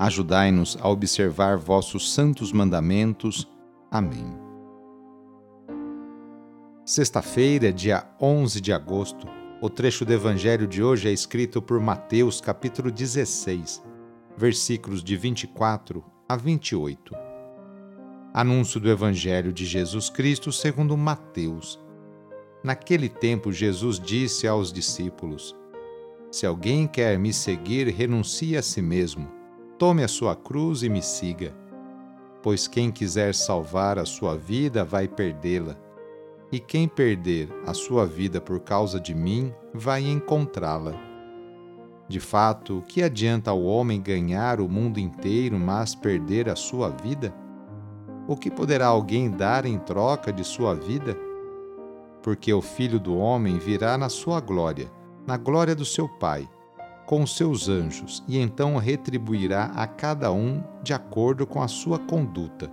[0.00, 3.46] Ajudai-nos a observar vossos santos mandamentos.
[3.90, 4.34] Amém.
[6.86, 9.26] Sexta-feira, dia 11 de agosto,
[9.60, 13.82] o trecho do Evangelho de hoje é escrito por Mateus, capítulo 16,
[14.38, 17.14] versículos de 24 a 28.
[18.32, 21.78] Anúncio do Evangelho de Jesus Cristo segundo Mateus.
[22.64, 25.54] Naquele tempo, Jesus disse aos discípulos:
[26.32, 29.39] Se alguém quer me seguir, renuncie a si mesmo
[29.80, 31.56] Tome a sua cruz e me siga.
[32.42, 35.74] Pois quem quiser salvar a sua vida vai perdê-la,
[36.52, 40.92] e quem perder a sua vida por causa de mim vai encontrá-la.
[42.06, 46.90] De fato, o que adianta ao homem ganhar o mundo inteiro, mas perder a sua
[46.90, 47.34] vida?
[48.28, 51.16] O que poderá alguém dar em troca de sua vida?
[52.22, 54.92] Porque o Filho do Homem virá na sua glória,
[55.26, 56.46] na glória do seu Pai
[57.10, 61.98] com os seus anjos e então retribuirá a cada um de acordo com a sua
[61.98, 62.70] conduta.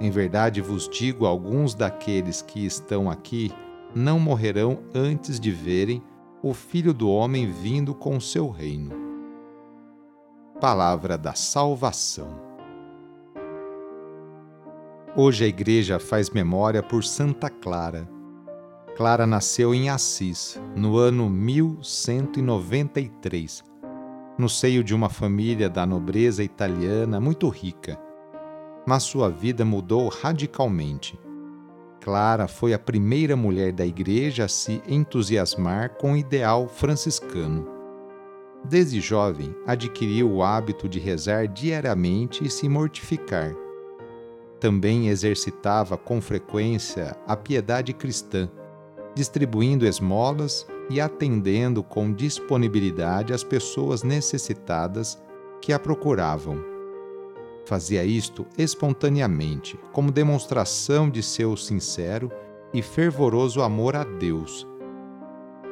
[0.00, 3.52] Em verdade vos digo: alguns daqueles que estão aqui
[3.94, 6.02] não morrerão antes de verem
[6.42, 8.90] o Filho do Homem vindo com o seu reino.
[10.60, 12.34] Palavra da Salvação.
[15.14, 18.08] Hoje a Igreja faz memória por Santa Clara
[19.00, 23.64] Clara nasceu em Assis, no ano 1193,
[24.36, 27.98] no seio de uma família da nobreza italiana muito rica.
[28.86, 31.18] Mas sua vida mudou radicalmente.
[31.98, 37.66] Clara foi a primeira mulher da igreja a se entusiasmar com o ideal franciscano.
[38.62, 43.54] Desde jovem, adquiriu o hábito de rezar diariamente e se mortificar.
[44.60, 48.46] Também exercitava com frequência a piedade cristã
[49.14, 55.20] distribuindo esmolas e atendendo com disponibilidade as pessoas necessitadas
[55.60, 56.62] que a procuravam.
[57.64, 62.30] Fazia isto espontaneamente, como demonstração de seu sincero
[62.72, 64.66] e fervoroso amor a Deus.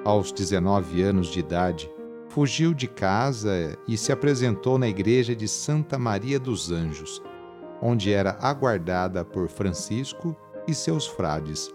[0.05, 1.91] Aos 19 anos de idade,
[2.29, 7.23] fugiu de casa e se apresentou na igreja de Santa Maria dos Anjos,
[7.81, 11.75] onde era aguardada por Francisco e seus frades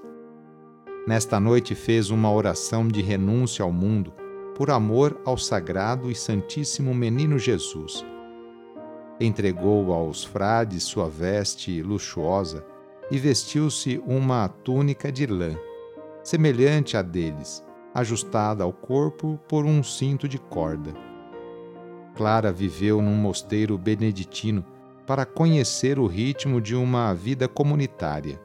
[1.06, 4.14] Nesta noite fez uma oração de renúncia ao mundo
[4.56, 8.06] por amor ao sagrado e santíssimo menino Jesus.
[9.20, 12.66] Entregou aos frades sua veste luxuosa
[13.12, 15.58] e vestiu-se uma túnica de lã,
[16.24, 17.62] semelhante à deles,
[17.94, 20.94] ajustada ao corpo por um cinto de corda.
[22.16, 24.64] Clara viveu num mosteiro beneditino
[25.06, 28.40] para conhecer o ritmo de uma vida comunitária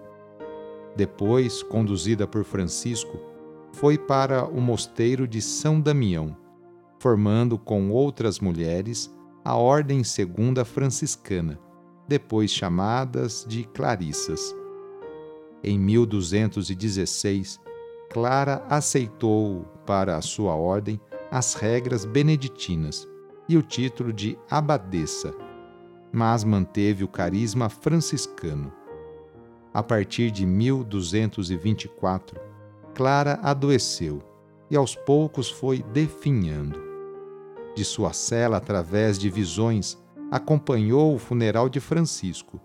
[0.99, 3.21] depois, conduzida por Francisco,
[3.73, 6.37] foi para o mosteiro de São Damião,
[6.99, 9.09] formando com outras mulheres
[9.45, 11.57] a Ordem Segunda Franciscana,
[12.09, 14.53] depois chamadas de Clarissas.
[15.63, 17.61] Em 1216,
[18.11, 23.09] Clara aceitou para a sua ordem as regras beneditinas
[23.49, 25.33] e o título de abadesa,
[26.11, 28.73] mas manteve o carisma franciscano
[29.79, 32.41] a partir de 1224,
[32.97, 34.21] Clara adoeceu
[34.69, 36.83] e aos poucos foi definhando.
[37.77, 39.97] De sua cela, através de visões,
[40.33, 42.61] acompanhou o funeral de Francisco.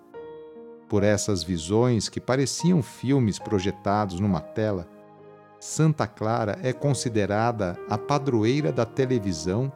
[0.89, 4.89] Por essas visões, que pareciam filmes projetados numa tela,
[5.59, 9.71] Santa Clara é considerada a padroeira da televisão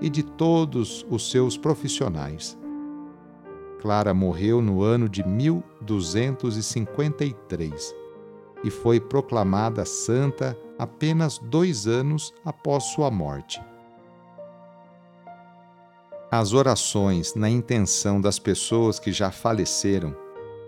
[0.00, 2.56] e de todos os seus profissionais.
[3.80, 7.94] Clara morreu no ano de 1253
[8.64, 13.62] e foi proclamada santa apenas dois anos após sua morte.
[16.30, 20.14] As orações na intenção das pessoas que já faleceram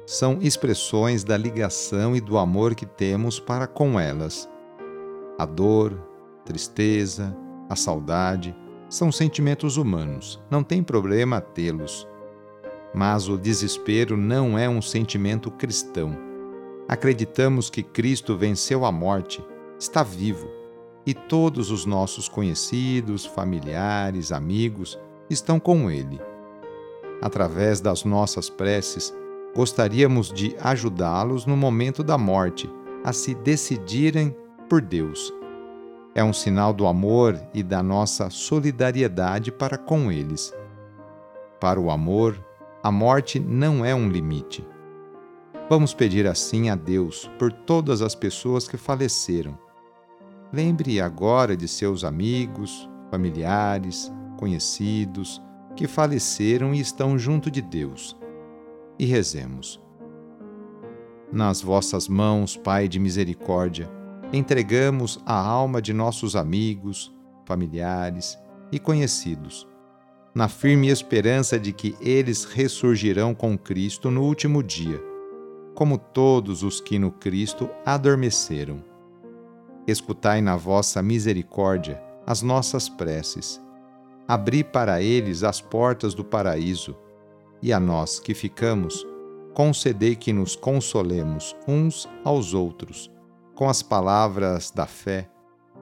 [0.07, 4.49] são expressões da ligação e do amor que temos para com elas.
[5.39, 6.01] A dor,
[6.45, 7.37] tristeza,
[7.69, 8.57] a saudade
[8.89, 12.09] são sentimentos humanos, não tem problema tê-los.
[12.95, 16.17] Mas o desespero não é um sentimento cristão.
[16.89, 19.45] Acreditamos que Cristo venceu a morte,
[19.79, 20.49] está vivo,
[21.07, 24.99] e todos os nossos conhecidos, familiares, amigos
[25.29, 26.21] estão com Ele.
[27.21, 29.15] Através das nossas preces,
[29.55, 32.71] gostaríamos de ajudá-los no momento da morte
[33.05, 34.35] a se decidirem
[34.69, 35.33] por Deus.
[36.15, 40.53] É um sinal do amor e da nossa solidariedade para com eles.
[41.61, 42.39] Para o amor,
[42.83, 44.67] a morte não é um limite.
[45.69, 49.59] Vamos pedir assim a Deus por todas as pessoas que faleceram.
[50.53, 55.43] Lembre agora de seus amigos, familiares, conhecidos
[55.77, 58.17] que faleceram e estão junto de Deus
[58.99, 59.81] e rezemos.
[61.31, 63.91] Nas vossas mãos, Pai de misericórdia,
[64.33, 67.15] entregamos a alma de nossos amigos,
[67.45, 68.39] familiares
[68.73, 69.69] e conhecidos,
[70.35, 75.03] na firme esperança de que eles ressurgirão com Cristo no último dia,
[75.75, 78.83] como todos os que no Cristo adormeceram.
[79.87, 83.61] Escutai na vossa misericórdia as nossas preces.
[84.27, 86.95] Abri para eles as portas do paraíso
[87.63, 89.07] e a nós que ficamos,
[89.55, 93.11] concedei que nos consolemos uns aos outros,
[93.55, 95.29] com as palavras da fé,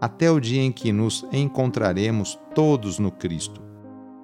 [0.01, 3.61] até o dia em que nos encontraremos todos no Cristo,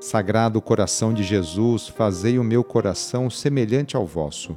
[0.00, 4.56] Sagrado coração de Jesus, fazei o meu coração semelhante ao vosso.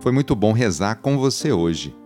[0.00, 1.96] Foi muito bom rezar com você hoje.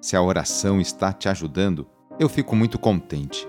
[0.00, 1.86] Se a oração está te ajudando,
[2.18, 3.46] eu fico muito contente.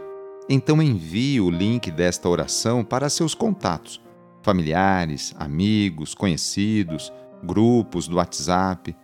[0.48, 4.06] Então envie o link desta oração para seus contatos
[4.46, 7.12] familiares, amigos, conhecidos,
[7.44, 8.96] grupos do WhatsApp.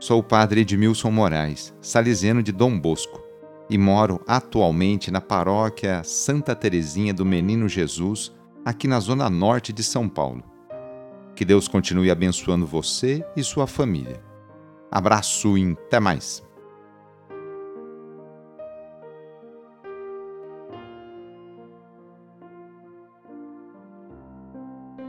[0.00, 3.22] Sou o padre Edmilson Moraes, salesiano de Dom Bosco,
[3.70, 8.32] e moro atualmente na paróquia Santa Terezinha do Menino Jesus,
[8.64, 10.42] aqui na zona norte de São Paulo.
[11.36, 14.20] Que Deus continue abençoando você e sua família.
[14.90, 16.49] Abraço e até mais!